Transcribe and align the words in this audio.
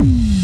Mm-hmm. 0.00 0.39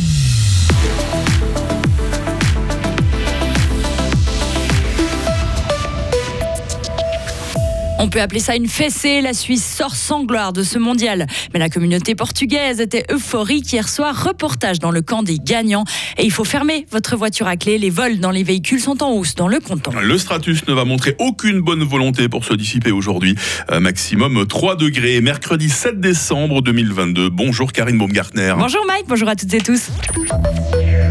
On 8.07 8.09
peut 8.09 8.21
appeler 8.21 8.39
ça 8.39 8.55
une 8.55 8.69
fessée. 8.69 9.21
La 9.21 9.35
Suisse 9.35 9.67
sort 9.67 9.97
sans 9.97 10.23
gloire 10.23 10.53
de 10.53 10.63
ce 10.63 10.79
mondial. 10.79 11.27
Mais 11.53 11.59
la 11.59 11.69
communauté 11.69 12.15
portugaise 12.15 12.81
était 12.81 13.05
euphorique 13.11 13.73
hier 13.73 13.89
soir. 13.89 14.25
Reportage 14.25 14.79
dans 14.79 14.93
le 14.93 15.03
camp 15.03 15.25
des 15.25 15.39
gagnants. 15.39 15.83
Et 16.17 16.25
il 16.25 16.31
faut 16.31 16.45
fermer 16.45 16.87
votre 16.93 17.17
voiture 17.17 17.49
à 17.49 17.57
clé. 17.57 17.79
Les 17.79 17.91
vols 17.91 18.21
dans 18.21 18.31
les 18.31 18.45
véhicules 18.45 18.79
sont 18.79 19.03
en 19.03 19.11
hausse 19.11 19.35
dans 19.35 19.49
le 19.49 19.59
canton. 19.59 19.91
Le 20.01 20.19
Stratus 20.19 20.69
ne 20.69 20.73
va 20.73 20.85
montrer 20.85 21.17
aucune 21.19 21.61
bonne 21.63 21.83
volonté 21.83 22.29
pour 22.29 22.45
se 22.45 22.55
dissiper 22.55 22.93
aujourd'hui. 22.93 23.35
Euh, 23.73 23.81
maximum 23.81 24.47
3 24.47 24.77
degrés. 24.77 25.21
Mercredi 25.21 25.69
7 25.69 25.99
décembre 25.99 26.63
2022. 26.63 27.29
Bonjour 27.31 27.73
Karine 27.73 27.99
Baumgartner. 27.99 28.55
Bonjour 28.57 28.87
Mike, 28.87 29.07
bonjour 29.09 29.29
à 29.29 29.35
toutes 29.35 29.53
et 29.53 29.61
tous. 29.61 29.91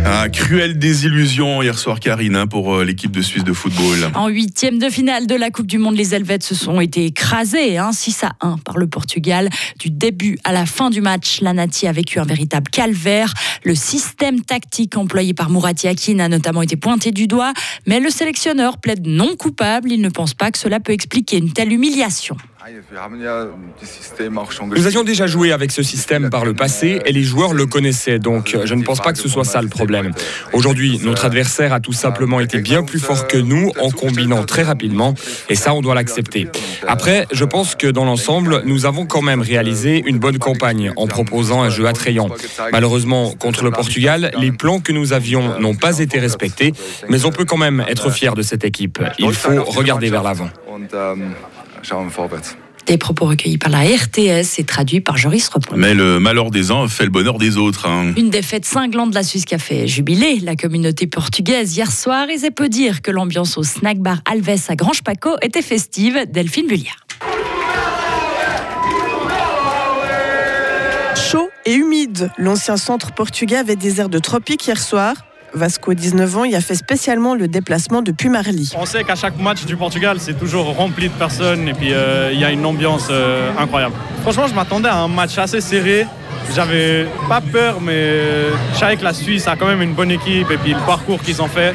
Un 0.07 0.29
cruel 0.29 0.77
désillusion 0.77 1.63
hier 1.63 1.79
soir, 1.79 1.99
Karine, 1.99 2.35
hein, 2.35 2.45
pour 2.45 2.75
euh, 2.75 2.83
l'équipe 2.83 3.09
de 3.09 3.23
Suisse 3.23 3.43
de 3.43 3.53
football. 3.53 4.11
En 4.13 4.27
huitième 4.27 4.77
de 4.77 4.87
finale 4.87 5.25
de 5.25 5.33
la 5.33 5.49
Coupe 5.49 5.65
du 5.65 5.79
Monde, 5.79 5.95
les 5.95 6.13
Helvètes 6.13 6.43
se 6.43 6.53
sont 6.53 6.79
été 6.79 7.05
écrasés, 7.05 7.79
hein, 7.79 7.91
6 7.91 8.23
à 8.23 8.33
1 8.41 8.59
par 8.59 8.77
le 8.77 8.85
Portugal. 8.85 9.49
Du 9.79 9.89
début 9.89 10.37
à 10.43 10.53
la 10.53 10.67
fin 10.67 10.91
du 10.91 11.01
match, 11.01 11.41
la 11.41 11.53
Nati 11.53 11.87
a 11.87 11.91
vécu 11.91 12.19
un 12.19 12.23
véritable 12.23 12.69
calvaire. 12.69 13.33
Le 13.63 13.73
système 13.73 14.41
tactique 14.41 14.95
employé 14.95 15.33
par 15.33 15.49
Mourati 15.49 15.87
Akin 15.87 16.19
a 16.19 16.27
notamment 16.27 16.61
été 16.61 16.75
pointé 16.75 17.11
du 17.11 17.25
doigt, 17.25 17.53
mais 17.87 17.99
le 17.99 18.11
sélectionneur 18.11 18.77
plaide 18.77 19.07
non 19.07 19.35
coupable. 19.35 19.91
Il 19.91 20.01
ne 20.01 20.09
pense 20.09 20.35
pas 20.35 20.51
que 20.51 20.59
cela 20.59 20.79
peut 20.79 20.93
expliquer 20.93 21.37
une 21.37 21.51
telle 21.51 21.73
humiliation. 21.73 22.37
Nous 24.75 24.87
avions 24.87 25.03
déjà 25.03 25.27
joué 25.27 25.51
avec 25.51 25.71
ce 25.71 25.83
système 25.83 26.31
par 26.31 26.45
le 26.45 26.55
passé 26.55 26.99
et 27.05 27.11
les 27.11 27.21
joueurs 27.21 27.53
le 27.53 27.67
connaissaient, 27.67 28.17
donc 28.17 28.57
je 28.63 28.73
ne 28.73 28.83
pense 28.83 29.01
pas 29.01 29.13
que 29.13 29.19
ce 29.19 29.29
soit 29.29 29.43
ça 29.43 29.61
le 29.61 29.67
problème. 29.67 30.13
Aujourd'hui, 30.51 30.99
notre 31.03 31.25
adversaire 31.25 31.73
a 31.73 31.79
tout 31.79 31.93
simplement 31.93 32.39
été 32.39 32.61
bien 32.61 32.81
plus 32.81 32.97
fort 32.97 33.27
que 33.27 33.37
nous 33.37 33.71
en 33.79 33.91
combinant 33.91 34.45
très 34.45 34.63
rapidement 34.63 35.13
et 35.47 35.53
ça, 35.53 35.75
on 35.75 35.81
doit 35.81 35.93
l'accepter. 35.93 36.47
Après, 36.87 37.27
je 37.31 37.45
pense 37.45 37.75
que 37.75 37.85
dans 37.85 38.05
l'ensemble, 38.05 38.63
nous 38.65 38.87
avons 38.87 39.05
quand 39.05 39.21
même 39.21 39.41
réalisé 39.41 40.01
une 40.07 40.17
bonne 40.17 40.39
campagne 40.39 40.91
en 40.95 41.05
proposant 41.05 41.61
un 41.61 41.69
jeu 41.69 41.85
attrayant. 41.85 42.29
Malheureusement, 42.71 43.33
contre 43.33 43.63
le 43.63 43.69
Portugal, 43.69 44.31
les 44.39 44.51
plans 44.51 44.79
que 44.79 44.91
nous 44.91 45.13
avions 45.13 45.59
n'ont 45.59 45.75
pas 45.75 45.99
été 45.99 46.19
respectés, 46.19 46.73
mais 47.09 47.25
on 47.25 47.31
peut 47.31 47.45
quand 47.45 47.57
même 47.57 47.85
être 47.87 48.09
fier 48.09 48.33
de 48.33 48.41
cette 48.41 48.63
équipe. 48.63 48.99
Il 49.19 49.33
faut 49.33 49.63
regarder 49.65 50.09
vers 50.09 50.23
l'avant. 50.23 50.49
Des 52.85 52.97
propos 52.99 53.25
recueillis 53.25 53.57
par 53.57 53.71
la 53.71 53.79
RTS 53.79 54.59
et 54.59 54.63
traduits 54.63 55.01
par 55.01 55.17
Joris 55.17 55.47
Repon. 55.49 55.75
Mais 55.75 55.95
le 55.95 56.19
malheur 56.19 56.51
des 56.51 56.69
uns 56.69 56.87
fait 56.87 57.03
le 57.05 57.09
bonheur 57.09 57.39
des 57.39 57.57
autres. 57.57 57.87
hein. 57.87 58.13
Une 58.15 58.29
défaite 58.29 58.63
cinglante 58.65 59.09
de 59.09 59.15
la 59.15 59.23
Suisse 59.23 59.45
qui 59.45 59.55
a 59.55 59.57
fait 59.57 59.87
jubiler 59.87 60.39
la 60.41 60.55
communauté 60.55 61.07
portugaise 61.07 61.75
hier 61.75 61.91
soir. 61.91 62.29
Et 62.29 62.37
c'est 62.37 62.51
peu 62.51 62.69
dire 62.69 63.01
que 63.01 63.09
l'ambiance 63.09 63.57
au 63.57 63.63
snack 63.63 63.97
bar 63.97 64.19
Alves 64.31 64.65
à 64.67 64.75
Grange 64.75 65.01
Paco 65.01 65.31
était 65.41 65.63
festive. 65.63 66.25
Delphine 66.29 66.67
Bulliard. 66.67 66.97
Chaud 71.15 71.49
et 71.65 71.73
humide, 71.73 72.29
l'ancien 72.37 72.77
centre 72.77 73.13
portugais 73.13 73.57
avait 73.57 73.75
des 73.75 73.99
airs 73.99 74.09
de 74.09 74.19
tropique 74.19 74.67
hier 74.67 74.79
soir. 74.79 75.15
Vasco, 75.55 75.93
19 75.93 76.37
ans, 76.37 76.43
y 76.43 76.55
a 76.55 76.61
fait 76.61 76.75
spécialement 76.75 77.33
le 77.33 77.47
déplacement 77.47 78.01
depuis 78.01 78.29
Marly. 78.29 78.73
On 78.77 78.85
sait 78.85 79.03
qu'à 79.03 79.15
chaque 79.15 79.39
match 79.39 79.65
du 79.65 79.75
Portugal, 79.75 80.17
c'est 80.19 80.37
toujours 80.37 80.75
rempli 80.75 81.07
de 81.07 81.13
personnes 81.13 81.67
et 81.67 81.73
puis 81.73 81.93
euh, 81.93 82.31
il 82.33 82.39
y 82.39 82.43
a 82.43 82.51
une 82.51 82.65
ambiance 82.65 83.07
euh, 83.09 83.51
incroyable. 83.57 83.95
Franchement, 84.21 84.47
je 84.47 84.53
m'attendais 84.53 84.89
à 84.89 84.97
un 84.97 85.07
match 85.07 85.37
assez 85.37 85.61
serré. 85.61 86.05
J'avais 86.53 87.07
pas 87.27 87.41
peur, 87.41 87.79
mais 87.81 88.49
je 88.73 88.77
savais 88.77 88.97
que 88.97 89.03
la 89.03 89.13
Suisse 89.13 89.47
a 89.47 89.55
quand 89.55 89.65
même 89.65 89.81
une 89.81 89.93
bonne 89.93 90.11
équipe 90.11 90.51
et 90.51 90.57
puis 90.57 90.73
le 90.73 90.85
parcours 90.85 91.19
qu'ils 91.21 91.41
ont 91.41 91.47
fait. 91.47 91.73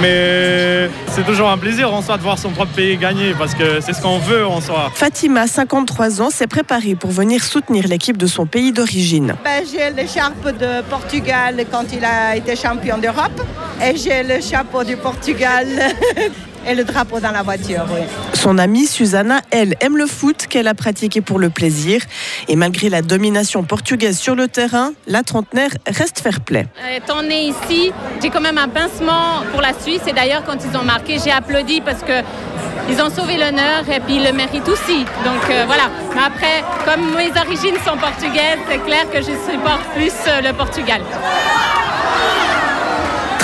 Mais 0.00 0.88
c'est 1.08 1.24
toujours 1.24 1.48
un 1.48 1.58
plaisir 1.58 1.92
en 1.92 2.02
soi 2.02 2.16
de 2.16 2.22
voir 2.22 2.38
son 2.38 2.50
propre 2.50 2.72
pays 2.72 2.96
gagner 2.96 3.34
parce 3.36 3.54
que 3.54 3.80
c'est 3.80 3.92
ce 3.92 4.00
qu'on 4.00 4.18
veut 4.18 4.46
en 4.46 4.60
soi. 4.60 4.90
Fatima, 4.94 5.46
53 5.46 6.22
ans, 6.22 6.30
s'est 6.30 6.46
préparée 6.46 6.94
pour 6.94 7.10
venir 7.10 7.42
soutenir 7.42 7.88
l'équipe 7.88 8.16
de 8.16 8.26
son 8.26 8.46
pays 8.46 8.72
d'origine. 8.72 9.34
Ben, 9.44 9.64
j'ai 9.70 9.90
l'écharpe 9.90 10.46
de 10.58 10.82
Portugal 10.82 11.64
quand 11.70 11.84
il 11.92 12.04
a 12.04 12.36
été 12.36 12.54
champion 12.54 12.98
d'Europe 12.98 13.42
et 13.84 13.96
j'ai 13.96 14.22
le 14.22 14.40
chapeau 14.40 14.84
du 14.84 14.96
Portugal 14.96 15.66
et 16.66 16.74
le 16.74 16.84
drapeau 16.84 17.20
dans 17.20 17.30
la 17.30 17.42
voiture. 17.42 17.84
Oui. 17.90 18.00
Son 18.34 18.58
amie 18.58 18.86
Susanna, 18.86 19.40
elle, 19.50 19.76
aime 19.80 19.96
le 19.96 20.06
foot 20.06 20.46
qu'elle 20.48 20.68
a 20.68 20.74
pratiqué 20.74 21.20
pour 21.20 21.38
le 21.38 21.50
plaisir. 21.50 22.02
Et 22.48 22.56
malgré 22.56 22.88
la 22.88 23.02
domination 23.02 23.62
portugaise 23.62 24.18
sur 24.18 24.34
le 24.34 24.48
terrain, 24.48 24.92
la 25.06 25.22
trentenaire 25.22 25.70
reste 25.86 26.20
fair-play. 26.20 26.66
Étant 26.96 27.22
née 27.22 27.48
ici, 27.48 27.92
j'ai 28.22 28.30
quand 28.30 28.40
même 28.40 28.58
un 28.58 28.68
pincement 28.68 29.42
pour 29.52 29.60
la 29.60 29.72
Suisse. 29.78 30.02
Et 30.06 30.12
d'ailleurs, 30.12 30.44
quand 30.44 30.56
ils 30.64 30.76
ont 30.76 30.84
marqué, 30.84 31.18
j'ai 31.22 31.32
applaudi 31.32 31.80
parce 31.80 32.02
que 32.02 32.22
ils 32.90 33.00
ont 33.02 33.10
sauvé 33.10 33.36
l'honneur 33.36 33.88
et 33.88 34.00
puis 34.00 34.16
ils 34.16 34.24
le 34.24 34.32
méritent 34.32 34.68
aussi. 34.68 35.04
Donc 35.24 35.50
euh, 35.50 35.64
voilà. 35.66 35.90
Mais 36.14 36.22
après, 36.22 36.64
comme 36.84 37.14
mes 37.16 37.30
origines 37.38 37.76
sont 37.84 37.98
portugaises, 37.98 38.58
c'est 38.68 38.82
clair 38.84 39.10
que 39.10 39.18
je 39.18 39.32
supporte 39.50 39.84
plus 39.94 40.12
euh, 40.26 40.40
le 40.40 40.52
Portugal. 40.54 41.02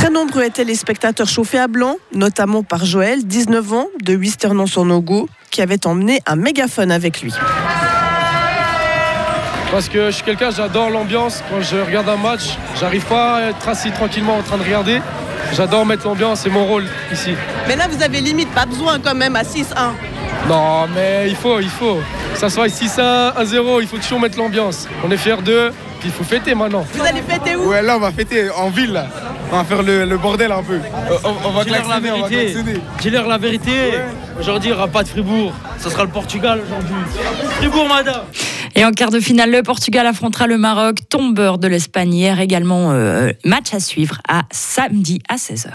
Très 0.05 0.13
nombreux 0.13 0.45
étaient 0.45 0.65
les 0.65 0.75
spectateurs 0.75 1.27
chauffés 1.27 1.59
à 1.59 1.67
blanc, 1.67 1.97
notamment 2.13 2.63
par 2.63 2.85
Joël, 2.85 3.25
19 3.25 3.73
ans, 3.73 3.87
de 4.03 4.15
Wisternon-sur-Nogo, 4.15 5.31
qui 5.51 5.63
avait 5.63 5.87
emmené 5.87 6.21
un 6.27 6.37
mégaphone 6.37 6.93
avec 6.93 7.23
lui. 7.23 7.33
Parce 9.71 9.89
que 9.89 10.11
je 10.11 10.17
suis 10.17 10.23
quelqu'un, 10.23 10.51
j'adore 10.51 10.91
l'ambiance. 10.91 11.43
Quand 11.49 11.63
je 11.63 11.77
regarde 11.77 12.07
un 12.11 12.19
match, 12.19 12.59
j'arrive 12.79 13.07
pas 13.07 13.37
à 13.37 13.43
être 13.49 13.67
assis 13.67 13.93
tranquillement 13.93 14.37
en 14.37 14.43
train 14.43 14.59
de 14.59 14.63
regarder. 14.65 15.01
J'adore 15.55 15.87
mettre 15.87 16.07
l'ambiance, 16.07 16.41
c'est 16.41 16.51
mon 16.51 16.67
rôle 16.67 16.85
ici. 17.11 17.31
Mais 17.67 17.75
là, 17.75 17.89
vous 17.89 18.03
avez 18.03 18.21
limite 18.21 18.51
pas 18.51 18.67
besoin 18.67 18.99
quand 18.99 19.15
même 19.15 19.37
à 19.37 19.43
6-1. 19.43 19.93
Non, 20.47 20.87
mais 20.95 21.31
il 21.31 21.37
faut, 21.37 21.61
il 21.61 21.71
faut. 21.71 22.01
Que 22.35 22.39
ça 22.39 22.51
soit 22.51 22.67
6-1, 22.67 23.43
1-0, 23.43 23.81
il 23.81 23.89
faut 23.89 23.97
toujours 23.97 24.21
mettre 24.21 24.37
l'ambiance. 24.37 24.87
On 25.03 25.11
est 25.11 25.17
fiers 25.17 25.41
d'eux, 25.43 25.73
puis 26.01 26.11
il 26.11 26.13
faut 26.13 26.25
fêter 26.25 26.55
maintenant. 26.55 26.85
Vous 26.93 27.03
allez 27.03 27.23
fêter 27.23 27.57
où? 27.57 27.71
Ouais, 27.71 27.81
là, 27.81 27.97
on 27.97 28.01
va 28.01 28.13
fêter 28.13 28.51
en 28.51 28.69
ville, 28.69 28.93
là. 28.93 29.07
On 29.55 29.59
va 29.59 29.65
faire 29.65 29.85
le, 29.85 30.05
le 30.05 30.19
bordel 30.19 30.51
un 30.51 30.65
peu. 30.65 30.75
Euh, 30.75 31.17
on, 31.23 31.49
on 31.49 31.51
va 31.53 31.63
Dis-leur 31.63 31.87
la 31.89 32.01
klaxonner, 32.01 32.11
on 32.11 32.23
va 32.23 32.29
vérité. 32.29 32.59
Dis-leur 33.01 33.29
la 33.29 33.39
vérité. 33.39 33.71
Aujourd'hui, 34.41 34.71
il 34.71 34.73
n'y 34.73 34.77
aura 34.79 34.89
pas 34.89 35.05
de 35.05 35.09
Fribourg. 35.09 35.53
Ce 35.79 35.89
sera 35.91 36.03
le 36.03 36.11
Portugal 36.11 36.61
aujourd'hui. 36.67 36.97
Fribourg, 37.59 37.89
madame. 37.89 38.23
Et 38.75 38.85
en 38.85 38.91
quart 38.91 39.11
de 39.11 39.21
finale, 39.21 39.53
le 39.53 39.63
Portugal 39.63 40.09
affrontera 40.09 40.49
le 40.49 40.59
Maroc, 40.59 40.97
tombeur 41.09 41.59
de 41.59 41.69
l'Espagne 41.69 42.13
hier 42.15 42.41
également. 42.41 42.91
euh, 42.91 43.31
match 43.45 43.73
à 43.73 43.79
suivre 43.79 44.19
à 44.29 44.43
samedi 44.51 45.23
à 45.29 45.37
16h. 45.37 45.69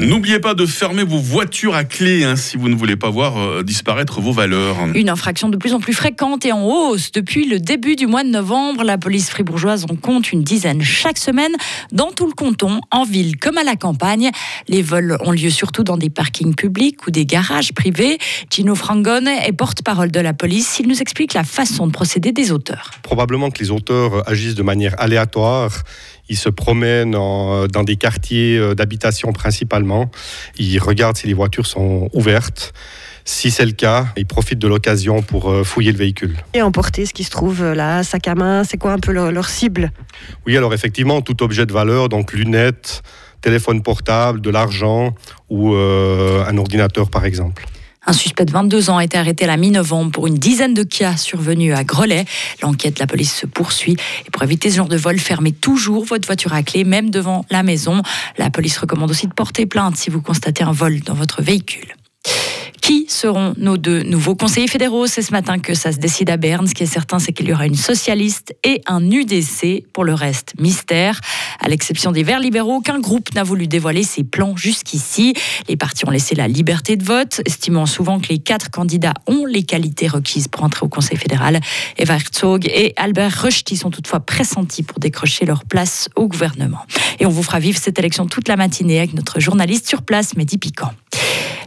N'oubliez 0.00 0.38
pas 0.38 0.54
de 0.54 0.64
fermer 0.64 1.02
vos 1.02 1.18
voitures 1.18 1.74
à 1.74 1.82
clé 1.82 2.22
hein, 2.22 2.36
si 2.36 2.56
vous 2.56 2.68
ne 2.68 2.76
voulez 2.76 2.94
pas 2.94 3.10
voir 3.10 3.36
euh, 3.36 3.62
disparaître 3.64 4.20
vos 4.20 4.30
valeurs. 4.30 4.76
Une 4.94 5.08
infraction 5.08 5.48
de 5.48 5.56
plus 5.56 5.74
en 5.74 5.80
plus 5.80 5.92
fréquente 5.92 6.46
et 6.46 6.52
en 6.52 6.64
hausse. 6.64 7.10
Depuis 7.10 7.48
le 7.48 7.58
début 7.58 7.96
du 7.96 8.06
mois 8.06 8.22
de 8.22 8.28
novembre, 8.28 8.84
la 8.84 8.96
police 8.96 9.28
fribourgeoise 9.28 9.86
en 9.90 9.96
compte 9.96 10.32
une 10.32 10.44
dizaine 10.44 10.82
chaque 10.82 11.18
semaine 11.18 11.52
dans 11.90 12.12
tout 12.12 12.26
le 12.26 12.32
canton, 12.32 12.80
en 12.92 13.04
ville 13.04 13.38
comme 13.38 13.58
à 13.58 13.64
la 13.64 13.74
campagne. 13.74 14.30
Les 14.68 14.82
vols 14.82 15.18
ont 15.20 15.32
lieu 15.32 15.50
surtout 15.50 15.82
dans 15.82 15.96
des 15.96 16.10
parkings 16.10 16.54
publics 16.54 17.06
ou 17.06 17.10
des 17.10 17.26
garages 17.26 17.72
privés. 17.72 18.18
Gino 18.50 18.76
Frangone 18.76 19.26
est 19.28 19.52
porte-parole 19.52 20.12
de 20.12 20.20
la 20.20 20.32
police. 20.32 20.78
Il 20.78 20.86
nous 20.86 21.02
explique 21.02 21.34
la 21.34 21.44
façon 21.44 21.88
de 21.88 21.92
procéder 21.92 22.30
des 22.30 22.52
auteurs. 22.52 22.92
Probablement 23.02 23.50
que 23.50 23.58
les 23.58 23.72
auteurs 23.72 24.28
agissent 24.28 24.54
de 24.54 24.62
manière 24.62 24.94
aléatoire. 24.98 25.82
Ils 26.28 26.36
se 26.36 26.48
promènent 26.48 27.14
en- 27.16 27.66
dans 27.66 27.84
des 27.84 27.96
quartiers 27.96 28.58
euh, 28.58 28.74
d'habitation 28.74 29.32
principalement. 29.32 30.10
Ils 30.58 30.78
regardent 30.78 31.16
si 31.16 31.26
les 31.26 31.34
voitures 31.34 31.66
sont 31.66 32.10
ouvertes. 32.12 32.72
Si 33.24 33.50
c'est 33.50 33.66
le 33.66 33.72
cas, 33.72 34.06
ils 34.16 34.24
profitent 34.26 34.58
de 34.58 34.68
l'occasion 34.68 35.20
pour 35.22 35.50
euh, 35.50 35.62
fouiller 35.62 35.92
le 35.92 35.98
véhicule. 35.98 36.36
Et 36.54 36.62
emporter 36.62 37.04
ce 37.04 37.12
qui 37.12 37.24
se 37.24 37.30
trouve 37.30 37.62
là, 37.62 38.02
sac 38.02 38.26
à 38.26 38.34
main, 38.34 38.64
c'est 38.64 38.78
quoi 38.78 38.92
un 38.92 38.98
peu 38.98 39.12
leur, 39.12 39.32
leur 39.32 39.48
cible? 39.48 39.92
Oui, 40.46 40.56
alors 40.56 40.72
effectivement, 40.72 41.20
tout 41.20 41.42
objet 41.42 41.66
de 41.66 41.72
valeur, 41.72 42.08
donc 42.08 42.32
lunettes, 42.32 43.02
téléphone 43.42 43.82
portable, 43.82 44.40
de 44.40 44.48
l'argent 44.50 45.14
ou 45.50 45.74
euh, 45.74 46.42
un 46.46 46.56
ordinateur 46.56 47.10
par 47.10 47.24
exemple. 47.26 47.66
Un 48.08 48.14
suspect 48.14 48.46
de 48.46 48.52
22 48.52 48.88
ans 48.88 48.96
a 48.96 49.04
été 49.04 49.18
arrêté 49.18 49.44
la 49.44 49.58
mi-novembre 49.58 50.10
pour 50.10 50.26
une 50.26 50.38
dizaine 50.38 50.72
de 50.72 50.82
cas 50.82 51.18
survenus 51.18 51.74
à 51.76 51.84
Grelais. 51.84 52.24
L'enquête 52.62 52.94
de 52.94 53.00
la 53.00 53.06
police 53.06 53.34
se 53.34 53.44
poursuit. 53.44 53.98
Et 54.26 54.30
pour 54.30 54.42
éviter 54.42 54.70
ce 54.70 54.76
genre 54.76 54.88
de 54.88 54.96
vol, 54.96 55.18
fermez 55.18 55.52
toujours 55.52 56.06
votre 56.06 56.26
voiture 56.26 56.54
à 56.54 56.62
clé, 56.62 56.84
même 56.84 57.10
devant 57.10 57.44
la 57.50 57.62
maison. 57.62 58.00
La 58.38 58.48
police 58.48 58.78
recommande 58.78 59.10
aussi 59.10 59.26
de 59.26 59.34
porter 59.34 59.66
plainte 59.66 59.98
si 59.98 60.08
vous 60.08 60.22
constatez 60.22 60.64
un 60.64 60.72
vol 60.72 61.00
dans 61.00 61.12
votre 61.12 61.42
véhicule. 61.42 61.97
Seront 63.18 63.52
nos 63.56 63.78
deux 63.78 64.04
nouveaux 64.04 64.36
conseillers 64.36 64.68
fédéraux 64.68 65.08
C'est 65.08 65.22
ce 65.22 65.32
matin 65.32 65.58
que 65.58 65.74
ça 65.74 65.90
se 65.90 65.98
décide 65.98 66.30
à 66.30 66.36
Berne. 66.36 66.68
Ce 66.68 66.74
qui 66.74 66.84
est 66.84 66.86
certain, 66.86 67.18
c'est 67.18 67.32
qu'il 67.32 67.48
y 67.48 67.52
aura 67.52 67.66
une 67.66 67.74
socialiste 67.74 68.54
et 68.62 68.80
un 68.86 69.02
UDC. 69.10 69.86
Pour 69.92 70.04
le 70.04 70.14
reste, 70.14 70.54
mystère. 70.60 71.20
À 71.58 71.66
l'exception 71.68 72.12
des 72.12 72.22
Verts 72.22 72.38
libéraux, 72.38 72.76
aucun 72.76 73.00
groupe 73.00 73.34
n'a 73.34 73.42
voulu 73.42 73.66
dévoiler 73.66 74.04
ses 74.04 74.22
plans 74.22 74.56
jusqu'ici. 74.56 75.34
Les 75.68 75.76
partis 75.76 76.06
ont 76.06 76.12
laissé 76.12 76.36
la 76.36 76.46
liberté 76.46 76.94
de 76.94 77.02
vote, 77.02 77.40
estimant 77.44 77.86
souvent 77.86 78.20
que 78.20 78.28
les 78.28 78.38
quatre 78.38 78.70
candidats 78.70 79.14
ont 79.26 79.46
les 79.46 79.64
qualités 79.64 80.06
requises 80.06 80.46
pour 80.46 80.62
entrer 80.62 80.86
au 80.86 80.88
Conseil 80.88 81.16
fédéral. 81.16 81.58
Eva 81.96 82.14
Herzog 82.14 82.66
et 82.66 82.92
Albert 82.96 83.32
Rushti 83.32 83.76
sont 83.76 83.90
toutefois 83.90 84.20
pressentis 84.20 84.84
pour 84.84 85.00
décrocher 85.00 85.44
leur 85.44 85.64
place 85.64 86.08
au 86.14 86.28
gouvernement. 86.28 86.86
Et 87.18 87.26
on 87.26 87.30
vous 87.30 87.42
fera 87.42 87.58
vivre 87.58 87.80
cette 87.80 87.98
élection 87.98 88.26
toute 88.26 88.46
la 88.46 88.54
matinée 88.54 88.98
avec 88.98 89.12
notre 89.12 89.40
journaliste 89.40 89.88
sur 89.88 90.02
place, 90.02 90.36
Mehdi 90.36 90.56
Piquant. 90.56 90.92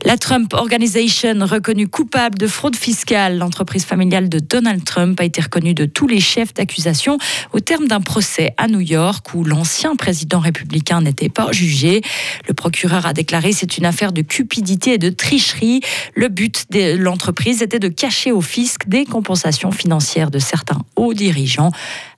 La 0.04 0.18
Trump 0.18 0.56
Organization, 0.56 1.46
reconnue 1.46 1.88
coupable 1.88 2.36
de 2.36 2.48
fraude 2.48 2.76
fiscale, 2.76 3.38
l'entreprise 3.38 3.86
familiale 3.86 4.30
de 4.30 4.40
Donald 4.40 4.84
Trump 4.84 5.20
a 5.20 5.24
été 5.24 5.42
reconnue 5.42 5.76
de 5.76 5.86
tous 5.86 6.08
les 6.08 6.20
chefs 6.20 6.56
d'accusation 6.56 7.20
au 7.54 7.60
terme 7.60 7.88
d'un 7.88 8.02
procès 8.02 8.56
à 8.58 8.68
New 8.68 8.80
York 8.80 9.28
où 9.36 9.44
l'ancien 9.44 9.96
président 9.96 10.40
républicain 10.40 11.02
n'était 11.02 11.30
pas 11.30 11.52
jugé. 11.52 12.02
Le 12.48 12.56
procureur 12.56 13.06
a 13.06 13.14
déclaré 13.14 13.54
c'est 13.54 13.78
une 13.78 13.86
affaire 13.86 14.12
de 14.12 14.24
cupidité 14.24 14.94
et 14.94 14.98
de 14.98 15.12
tricherie. 15.12 15.82
Le 16.16 16.30
but 16.30 16.66
de 16.72 16.96
l'entreprise 16.96 17.62
était 17.62 17.80
de 17.80 17.88
cacher 17.88 18.32
au 18.32 18.42
fisc 18.42 18.88
des 18.88 19.06
compensations 19.06 19.72
financières 19.72 20.32
de 20.32 20.40
certains 20.40 20.82
hauts 20.96 21.14
dirigeants. 21.14 21.72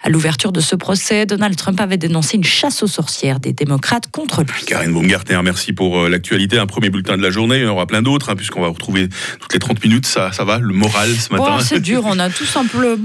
À 0.05 0.09
l'ouverture 0.09 0.51
de 0.51 0.59
ce 0.59 0.75
procès, 0.75 1.25
Donald 1.25 1.55
Trump 1.55 1.79
avait 1.79 1.95
dénoncé 1.95 2.35
une 2.35 2.43
chasse 2.43 2.83
aux 2.83 2.87
sorcières 2.87 3.39
des 3.39 3.53
démocrates 3.53 4.11
contre 4.11 4.41
lui. 4.43 4.65
Karine 4.67 4.91
Baumgartner, 4.91 5.39
merci 5.41 5.71
pour 5.71 5.97
euh, 5.97 6.09
l'actualité. 6.09 6.59
Un 6.59 6.65
premier 6.65 6.89
bulletin 6.89 7.15
de 7.15 7.21
la 7.21 7.29
journée. 7.29 7.59
Il 7.59 7.63
y 7.63 7.67
en 7.67 7.71
aura 7.71 7.87
plein 7.87 8.01
d'autres, 8.01 8.29
hein, 8.29 8.35
puisqu'on 8.35 8.61
va 8.61 8.67
retrouver 8.67 9.07
toutes 9.39 9.53
les 9.53 9.59
30 9.59 9.81
minutes. 9.81 10.05
Ça, 10.05 10.33
ça 10.33 10.43
va, 10.43 10.59
le 10.59 10.73
moral 10.73 11.09
ce 11.15 11.31
matin 11.31 11.59
c'est 11.61 11.79
dur, 11.79 12.03
on 12.05 12.19
a 12.19 12.29
tous 12.29 12.53
un 12.57 12.65
peu. 12.65 12.99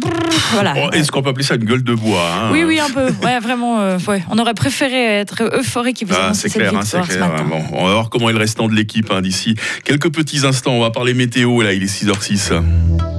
Voilà. 0.53 0.75
Oh, 0.77 0.91
Est-ce 0.93 1.13
qu'on 1.13 1.23
peut 1.23 1.31
appeler 1.31 1.45
ça 1.45 1.55
une 1.55 1.65
gueule 1.65 1.85
de 1.85 1.95
bois 1.95 2.29
hein 2.35 2.51
Oui, 2.53 2.65
oui, 2.65 2.81
un 2.81 2.91
peu. 2.91 3.07
Ouais, 3.25 3.39
vraiment. 3.39 3.81
euh, 3.81 3.99
ouais. 4.09 4.25
On 4.31 4.39
aurait 4.39 4.55
préféré 4.55 5.19
être 5.21 5.43
euphorique 5.57 6.03
et 6.03 6.05
vous 6.05 6.15
Ah, 6.19 6.33
c'est 6.35 6.51
clair, 6.51 6.75
hein, 6.75 6.81
c'est 6.83 7.01
ce 7.03 7.07
clair. 7.07 7.29
matin. 7.29 7.45
Bon, 7.49 7.63
on 7.75 7.87
va 7.87 7.93
voir 7.93 8.11
comment 8.11 8.29
est 8.29 8.33
le 8.33 8.39
restant 8.41 8.67
de 8.67 8.75
l'équipe 8.75 9.11
hein, 9.13 9.21
d'ici 9.23 9.55
quelques 9.85 10.13
petits 10.13 10.45
instants. 10.45 10.73
On 10.73 10.81
va 10.81 10.91
parler 10.91 11.15
météo. 11.15 11.63
Là, 11.63 11.73
il 11.75 11.83
est 11.85 11.87
6h06. 11.87 12.61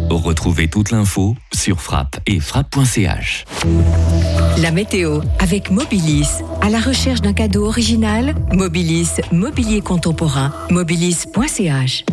Retrouvez 0.10 0.68
toute 0.68 0.90
l'info 0.90 1.36
sur 1.54 1.82
frappe 1.82 2.20
et 2.26 2.40
frappe.ch. 2.40 3.46
La 4.58 4.72
météo 4.72 5.22
avec 5.38 5.70
Mobilis. 5.70 6.42
À 6.62 6.70
la 6.70 6.80
recherche 6.80 7.22
d'un 7.22 7.34
cadeau 7.34 7.68
original, 7.68 8.34
Mobilis, 8.52 9.22
mobilier 9.32 9.82
contemporain, 9.82 10.52
mobilis.ch. 10.72 12.06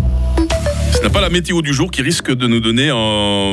Ce 0.96 1.02
n'est 1.02 1.10
pas 1.10 1.20
la 1.20 1.28
météo 1.28 1.62
du 1.62 1.72
jour 1.72 1.90
qui 1.90 2.02
risque 2.02 2.32
de 2.34 2.46
nous 2.46 2.58
donner 2.58 2.87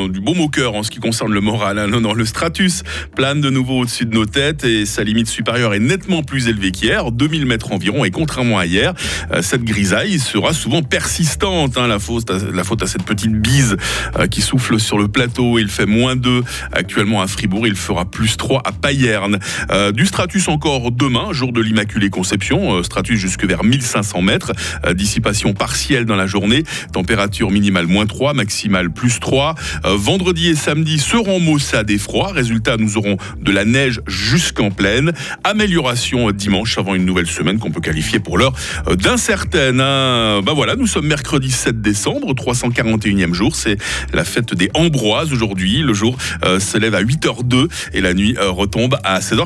du 0.09 0.21
baume 0.21 0.39
au 0.39 0.47
cœur 0.49 0.75
en 0.75 0.81
ce 0.83 0.89
qui 0.89 0.99
concerne 0.99 1.31
le 1.33 1.41
moral. 1.41 1.77
hein. 1.77 1.87
Non, 1.87 1.99
non, 2.01 2.13
le 2.13 2.25
stratus 2.25 2.83
plane 3.15 3.41
de 3.41 3.49
nouveau 3.49 3.81
au-dessus 3.81 4.05
de 4.05 4.13
nos 4.13 4.25
têtes 4.25 4.63
et 4.63 4.85
sa 4.85 5.03
limite 5.03 5.27
supérieure 5.27 5.73
est 5.73 5.79
nettement 5.79 6.23
plus 6.23 6.47
élevée 6.47 6.71
qu'hier, 6.71 7.11
2000 7.11 7.45
mètres 7.45 7.71
environ. 7.71 8.05
Et 8.05 8.11
contrairement 8.11 8.57
à 8.57 8.65
hier, 8.65 8.93
euh, 9.31 9.41
cette 9.41 9.63
grisaille 9.63 10.19
sera 10.19 10.53
souvent 10.53 10.81
persistante. 10.81 11.77
hein. 11.77 11.87
la, 11.87 11.99
faute 11.99 12.31
à, 12.31 12.87
cette 12.87 13.03
petite 13.03 13.33
bise 13.33 13.77
euh, 14.17 14.27
qui 14.27 14.41
souffle 14.41 14.79
sur 14.79 14.97
le 14.97 15.07
plateau. 15.07 15.59
Il 15.59 15.67
fait 15.67 15.85
moins 15.85 16.15
2 16.15 16.41
actuellement 16.71 17.21
à 17.21 17.27
Fribourg. 17.27 17.67
Il 17.67 17.75
fera 17.75 18.05
plus 18.05 18.35
3 18.37 18.63
à 18.65 18.71
Payerne. 18.71 19.37
Euh, 19.69 19.91
du 19.91 20.05
stratus 20.05 20.47
encore 20.47 20.91
demain, 20.91 21.33
jour 21.33 21.51
de 21.51 21.61
l'Immaculée 21.61 22.09
Conception. 22.09 22.81
stratus 22.83 23.19
jusque 23.19 23.45
vers 23.45 23.63
1500 23.63 24.21
mètres. 24.21 24.53
Dissipation 24.95 25.53
partielle 25.53 26.05
dans 26.05 26.15
la 26.15 26.25
journée. 26.25 26.63
Température 26.93 27.42
minimale 27.51 27.87
moins 27.87 28.05
3, 28.05 28.33
maximale 28.33 28.91
plus 28.91 29.19
3. 29.19 29.55
Euh, 29.85 29.95
vendredi 29.95 30.49
et 30.49 30.55
samedi 30.55 30.99
seront 30.99 31.39
maussades 31.39 31.89
et 31.89 31.97
froids. 31.97 32.31
Résultat, 32.31 32.77
nous 32.77 32.97
aurons 32.97 33.17
de 33.39 33.51
la 33.51 33.65
neige 33.65 34.01
jusqu'en 34.07 34.71
plaine. 34.71 35.11
Amélioration 35.43 36.29
euh, 36.29 36.33
dimanche 36.33 36.77
avant 36.77 36.95
une 36.95 37.05
nouvelle 37.05 37.27
semaine 37.27 37.59
qu'on 37.59 37.71
peut 37.71 37.81
qualifier 37.81 38.19
pour 38.19 38.37
l'heure 38.37 38.53
euh, 38.87 38.95
d'incertaine. 38.95 39.81
hein. 39.81 40.41
Bah 40.43 40.53
voilà, 40.55 40.75
nous 40.75 40.87
sommes 40.87 41.07
mercredi 41.07 41.51
7 41.51 41.81
décembre, 41.81 42.33
341e 42.33 43.33
jour. 43.33 43.55
C'est 43.55 43.77
la 44.13 44.23
fête 44.23 44.53
des 44.53 44.69
Ambroises 44.73 45.31
aujourd'hui. 45.31 45.81
Le 45.81 45.93
jour 45.93 46.17
se 46.43 46.77
lève 46.77 46.95
à 46.95 47.03
8h02 47.03 47.67
et 47.93 48.01
la 48.01 48.13
nuit 48.13 48.35
retombe 48.39 48.97
à 49.03 49.19
16h40. 49.19 49.43